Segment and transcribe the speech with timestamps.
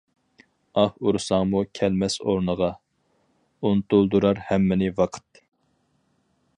[0.83, 2.71] ئاھ ئۇرساڭمۇ كەلمەس ئورنىغا،
[3.69, 5.45] ئۇنتۇلدۇرار ھەممىنى ۋاقىت.